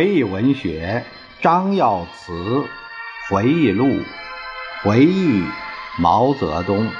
[0.00, 1.04] 回忆文学，
[1.42, 2.66] 张耀慈
[3.28, 4.02] 回忆录，
[4.82, 5.44] 回忆
[5.98, 6.90] 毛泽东。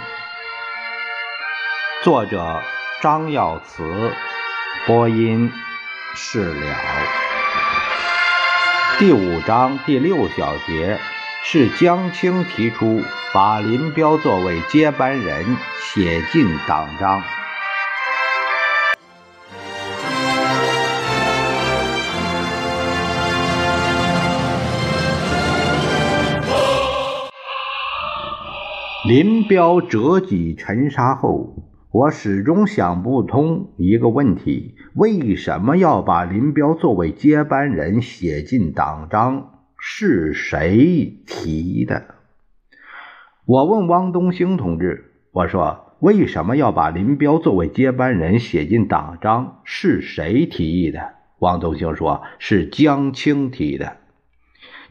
[2.04, 2.60] 作者
[3.00, 4.12] 张耀慈，
[4.86, 5.50] 播音
[6.14, 6.76] 释了。
[8.98, 11.00] 第五章第六小节
[11.42, 17.22] 是江青提出把林彪作为接班人写进党章。
[29.10, 39.64] 林彪折戟沉沙后，我始终想不通一个问题：为什么要把林彪作为接班人写进党章？
[39.80, 42.04] 是谁提的？
[43.46, 49.58] 我问汪东兴同志：“我说，为什么要把林彪作为接班人写进党章？
[49.64, 53.96] 是谁提议的？”汪东兴说：“是江青提的。”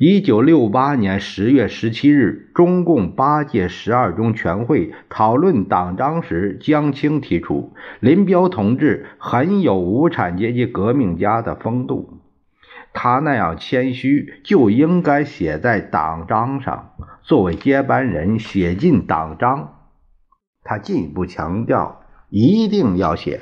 [0.01, 12.21] 一九六八年十月十七日，中共八届十二中全会讨论党章时，江青提出：“林彪同志很有无产阶级革命家的风度，
[12.93, 19.81] 他那样谦虚就应该写在党章上，作为接班人写进党章。”
[20.63, 23.41] 他进一步强调：“一定要写。”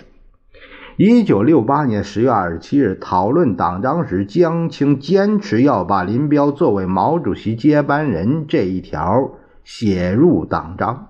[0.99, 11.09] 一九六八年十月二十七日讨论党章时，江青坚持要把林彪作为毛主席接班人这一条写入党章。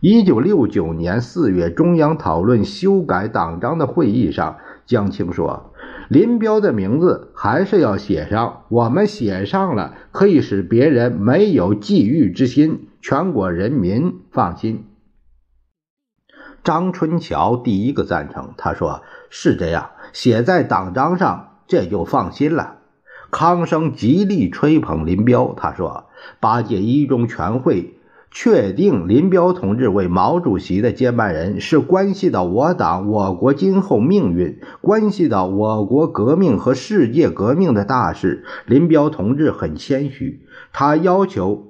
[0.00, 4.56] 一九六九年四月，中央讨论修改党章的会议上，
[4.86, 5.74] 江青说
[6.08, 14.86] ：“林彪的名字还是要写上，我们写上了，可以使别人没有觊觎之心，全国人民放心。”
[16.62, 22.76] 张春桥第一个赞成，他说：“是这样，写在党章上，这就放心了。”
[23.30, 26.04] 康生极力吹捧林彪，他说
[26.40, 27.94] ：“八届一中全会
[28.30, 38.44] 确定林彪同志为毛主席的接班人，是关系到我党、我国今后命运，关系到我国革命和世界革命的大事。
[38.66, 41.68] 林彪同志很谦虚，他要求。”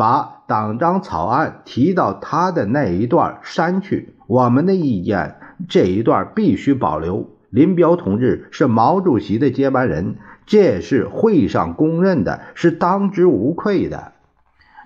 [0.00, 5.36] 把党章草案提到他的那一段删去，我们的意见
[5.68, 7.28] 这一段必须保留。
[7.50, 10.16] 林彪同志是毛主席的接班人，
[10.46, 14.12] 这是会上公认的，是当之无愧的。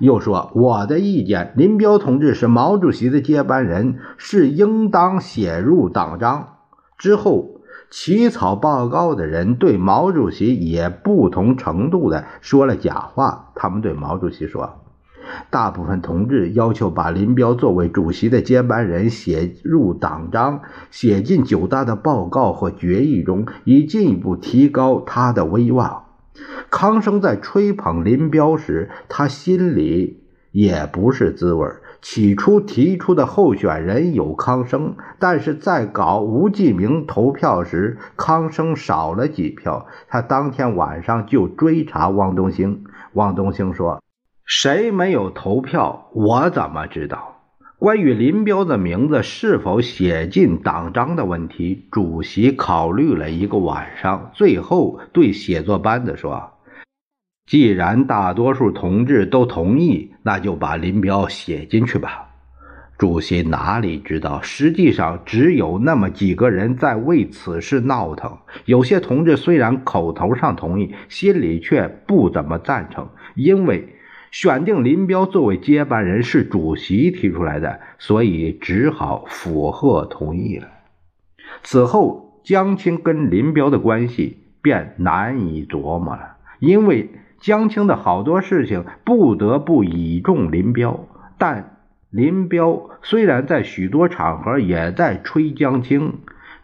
[0.01, 6.57] 又说我的意见，林彪同志是毛主席的接班人，是应当写入党章。
[6.99, 14.81] 之后起草报告的人对毛主席也不同程度的说了假话，他们对毛主席说。
[15.51, 26.05] 大部分同志要求把林彪作为主席的接班人写入党章，写进九大的报告和决议中，以进一步提高他的威望。
[26.71, 31.69] 康生在吹捧林彪时，他心里也不是滋味。
[32.03, 39.87] 起初提出的候选人有康生，但是在搞无记名投票时，康生少了几票。
[40.09, 42.85] 他当天晚上就追查汪东兴。
[43.15, 44.04] 汪东兴说。
[44.47, 46.11] 谁没有投票？
[46.13, 47.41] 我怎么知道？
[47.79, 56.53] 关于林彪的名字是否写进党章的问题，主席考虑了一个晚上，最后对写作班子说
[57.47, 62.29] ：“既然大多数同志都同意，那就把林彪写进去吧。”
[62.99, 68.39] 主席哪里知道，实际上只有那么几个人在为此事闹腾。
[68.67, 73.89] 有些同志虽然口头上同意，心里却不怎么赞成，因为。
[74.35, 80.67] 选定林彪作为接班人是主席提出来的，所以只好附和同意了。
[81.63, 91.07] 此后，江青跟林彪的关系便难以琢磨了，因为江青的好多事情不得不倚重林彪，
[91.39, 91.77] 但
[92.11, 96.15] 林彪虽然在许多场合也在吹江青，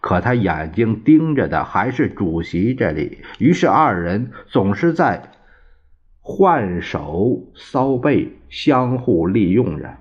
[0.00, 5.30] 可他眼睛盯着的还是主席这里，于是二人总是在。
[6.30, 9.96] 换手骚背，相互利用着。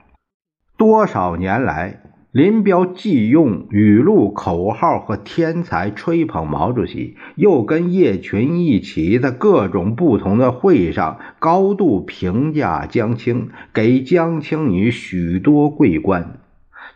[0.77, 16.38] 多少年来，林彪既用语录、口号和天才吹捧毛主席，又跟叶群一起在各种不同的会上高度评价江青，给江青女许多桂冠。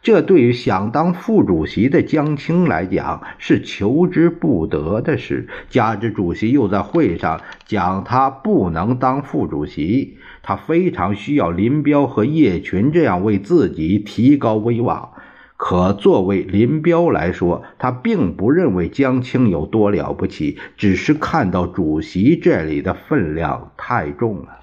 [0.04, 15.12] 这对于想当副主席的江青来讲是求之不得的事，加之主席又在会上讲他不能当副主席，他非常需要林彪和叶群这样为自己提高威望。
[15.56, 24.63] 可作为林彪来说，他并不认为江青有多了不起，只是看到主席这里的分量太重了。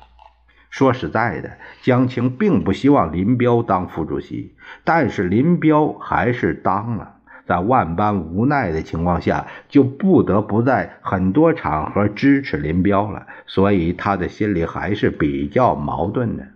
[0.70, 1.50] 说实在的，
[1.82, 7.16] 江青并不希望林彪当副主席，但是林彪还是当了。
[7.46, 16.46] 在万般无奈的情况下，就不得不在很多场合支持林彪了，所以他的心里还是比较矛盾的。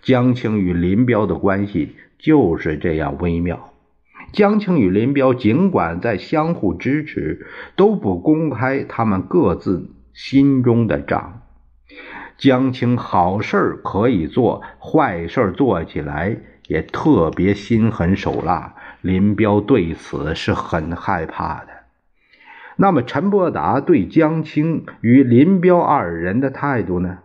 [0.00, 3.72] 江青与林彪的关系就是这样微妙。
[4.32, 11.40] 江青与林彪尽管在相互支持，都不公开他们各自心中的账。
[12.36, 16.36] 江青好事可以做，坏事做起来
[16.66, 18.74] 也特别心狠手辣。
[19.00, 21.68] 林彪对此是很害怕的。
[22.76, 27.18] 那么，陈伯达对江青与林彪二人的态度呢？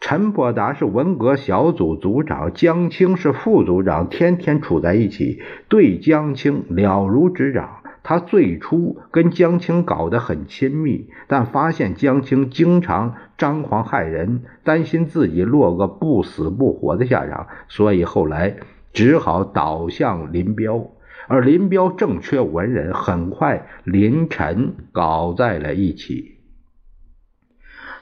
[0.00, 7.83] 陈伯达是文革小组组长，江青是副组长，天天处在一起，对江青了如指掌。
[8.04, 18.56] 他最初跟江青搞得很亲密，但发现江青经常张狂害人，担心自己落个不死不活的下场，所以后来
[18.92, 20.90] 只好倒向林彪。
[21.26, 26.32] 而林彪正缺文人，很快林陈搞在了一起。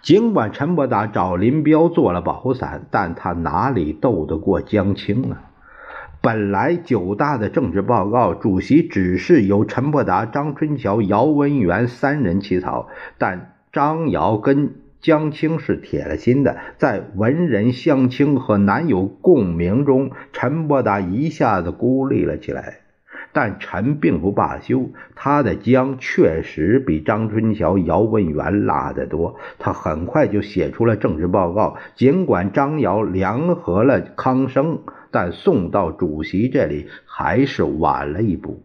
[0.02, 5.51] 尽管陈伯达找林彪做了保护伞，但他哪里斗得过江青啊？
[6.22, 12.86] 本来九大的政治报告，主席只是由陈伯达、张春桥、姚文元三人起草，
[13.18, 22.78] 但张瑶跟江青是铁了心的，在文人相亲和男友共鸣中，陈伯达一下子孤立了起来。
[23.34, 29.36] 但陈并不罢休，他的姜确实比张春桥、姚文元辣得多。
[29.58, 31.78] 他很快就写出了政治报告。
[31.96, 34.80] 尽管张瑶联合了康生，
[35.12, 38.64] 但送到主席这里还是晚了一步。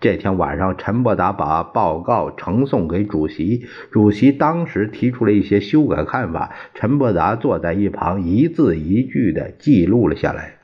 [0.00, 10.56] 这天晚上，陈伯达把报告呈送给主席，主席当时提出了一些修改看法，陈伯达坐在一旁一字一句地记录了下来。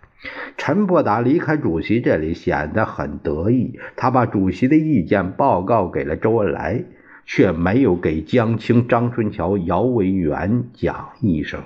[0.59, 6.85] 陈伯达离开主席这里显得很得意，他把主席的意见报告给了周恩来，
[7.25, 11.63] 却没有给江青、张春桥、姚文元讲一声。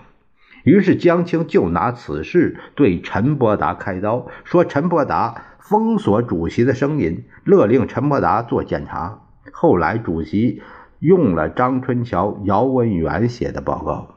[0.64, 9.20] 于是江青就拿此事对陈伯达开刀，说陈伯达封锁主席的声音，勒令陈伯达做检查。
[9.52, 10.62] 后来主席
[10.98, 14.16] 用了张春桥、姚文元写的报告。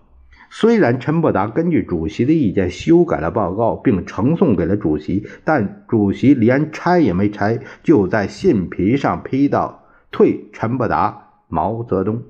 [0.49, 12.23] 虽然陈伯达根据主席的意见修改了报告，并呈送给了主席，但主席连拆也没拆，就在信皮上批道：“退陈伯达，毛泽东。”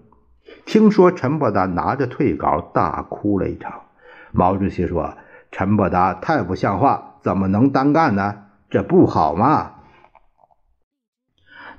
[0.65, 3.81] 听说陈伯达拿着退稿大哭了一场。
[4.31, 5.17] 毛主席说
[5.51, 8.35] ：“陈伯达太不像话，怎么能单干呢？
[8.69, 9.73] 这不好嘛！”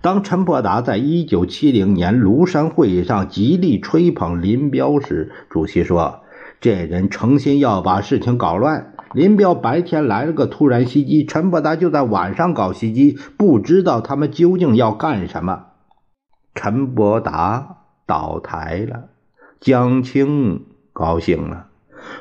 [0.01, 6.21] 当陈伯达在一九七零年庐山会议上极力吹捧林彪时，主席说。
[6.61, 8.93] 这人诚心要把事情搞乱。
[9.13, 15.67] 林彪白天来了个突然袭击，陈伯达就在晚上搞袭击，不知道他们究竟要干什么。
[16.57, 19.11] 陈伯达倒台了，
[19.61, 21.68] 江青高兴了。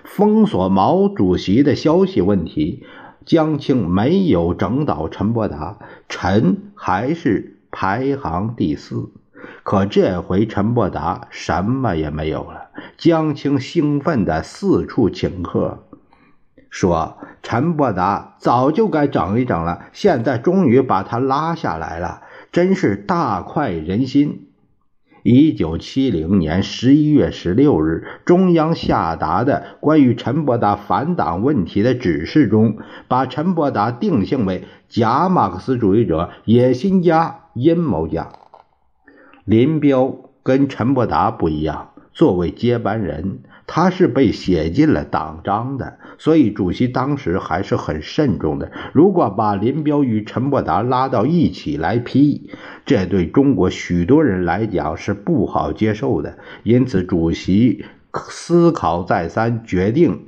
[0.03, 2.85] 封锁毛主席的消息问题，
[3.25, 9.09] 江青没有整倒陈伯达，陈还是排行第四。
[9.63, 12.69] 可这回陈伯达什么也没有了。
[12.97, 15.83] 江青兴奋地四处请客，
[16.69, 24.46] 说：“陈伯达早就该整一整了，现在终于把他拉下来了，真是大快人心。”
[25.29, 32.77] 一九七零年十一月十六日，中央下达的关于陈伯达反党问题的指示中，
[33.09, 38.29] 把陈伯达定性为假马克思主义者、野心家、阴谋家。
[39.43, 41.89] 林彪跟陈伯达不一样。
[42.13, 48.71] 作为接班人，他是被写进了党章的，所以主席当时还是很慎重的。
[48.93, 52.49] 如果把林彪与陈伯达拉到一起来批，
[52.85, 56.37] 这对中国许多人来讲是不好接受的。
[56.63, 57.83] 因此，主席
[58.13, 60.21] 思考再三，决定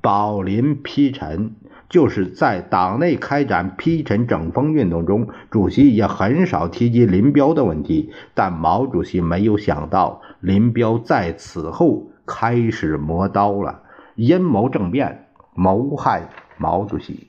[0.00, 1.52] 保林批陈。
[1.90, 8.10] 就是在党内开展批陈整风运动中，主席也很少提及林彪的问题。
[8.34, 13.82] 但毛主席没有想到，林彪在此后开始磨刀了，
[14.14, 17.28] 阴谋政变，谋害毛主席。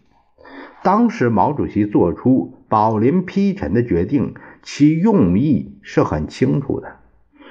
[0.83, 6.97] 当时毛主席做出保林批陈的决定，其用意是很清楚的。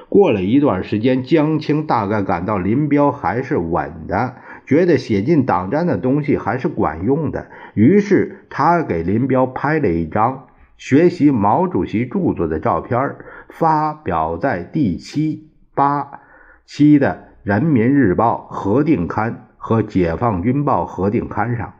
[0.08, 4.36] 过了一段时间，江青大概感到林彪还是稳的。
[4.66, 13.16] 觉得写进党章的东西还是管用的，于是他给林彪拍了一张学习毛主席著作的照片，
[13.48, 16.20] 发表在第七八
[16.66, 21.74] 期的《人民日报》核定刊和《解放军报》核定刊上，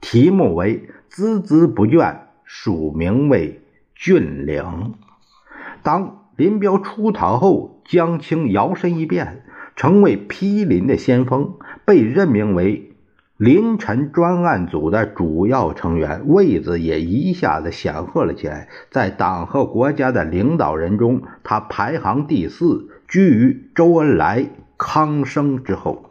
[0.00, 3.62] 题目为“孜孜不倦”，署名为
[3.94, 4.94] “峻岭”。
[5.82, 9.44] 当林彪出逃后，江青摇身一变。
[9.76, 11.54] 成为毗邻的先锋，
[11.84, 12.87] 被任命为
[13.38, 18.68] 林陈专案组的主要成员，位子也一下子显赫了起来。
[18.90, 24.44] 在党和国家的领导人中，他排行第四，居于周恩来、
[24.76, 26.10] 康生之后。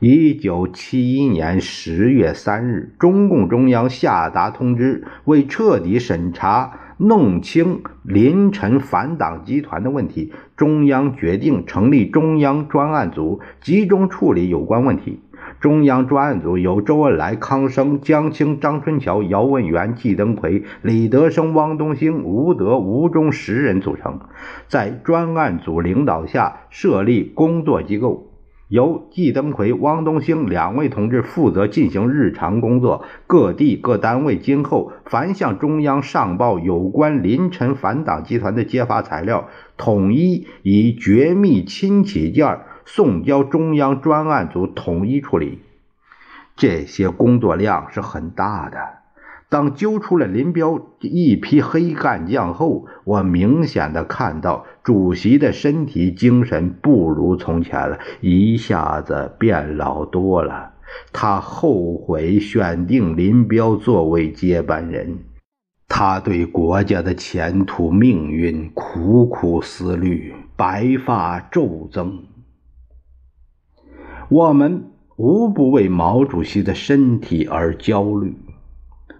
[0.00, 6.80] 一九七一年十月三日，中共中央下达通知，为彻底审查。
[7.00, 15.20] 弄清林陈反党集团的问题，中央决定成立中央专案组，集中处理有关问题。
[15.60, 24.20] 中央专案组由周恩来、康生、江青、张春桥、姚文元、季登奎、李德生、汪东兴、吴德、吴忠十人组成，
[24.68, 28.26] 在专案组领导下设立工作机构。
[28.68, 33.02] 由季登奎、汪东兴两位同志负责进行日常工作。
[33.26, 39.48] 各地各单位今后凡向中央上报有关林陈反党集团的揭发材料，
[39.78, 42.58] 统一以绝密亲启件
[42.90, 45.60] 送交中央专案组统一处理。
[46.56, 48.78] 这些工作量是很大的。
[49.50, 60.72] 当揪出了林彪一批黑干将后，我明显的看到主席的身体精神不如从前了，一下子变老多了。
[61.12, 65.18] 他后悔选定林彪作为接班人，
[65.86, 72.24] 他对国家的前途命运苦苦思虑，白发骤增。
[74.30, 78.36] 我们无不为毛主席的身体而焦虑。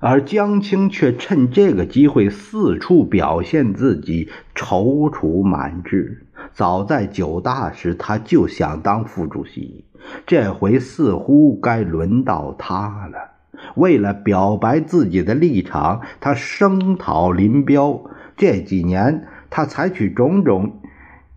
[0.01, 6.27] 而江青却趁这个机会四处表现自己，踌躇满志。
[6.53, 9.87] 早在九大时，他就想当副主席，
[10.27, 13.33] 这回似乎该轮到他了。
[13.75, 18.03] 为了表白自己的立场，他声讨林彪。
[18.37, 20.81] 这几年，他采取种种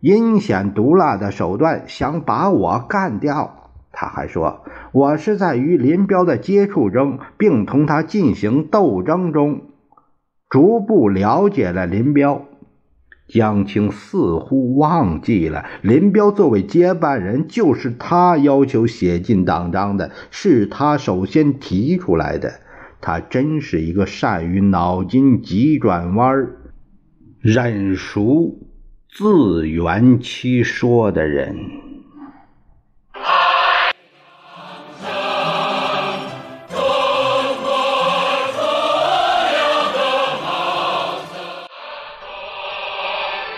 [0.01, 3.61] 阴险毒辣的手段，想把我干掉。
[3.91, 9.62] 他还说：“我是在与林彪的接触中，并同他进行斗争中，
[10.50, 12.45] 逐步了解了林彪。”
[13.27, 22.60] 江青似乎忘记了，林彪作为接班人，就是他要求写进党章的，是他首先提出来的。
[23.00, 26.50] 他真是一个善于脑筋急转弯、
[27.39, 28.60] 忍熟
[29.10, 31.55] 自圆其说的人。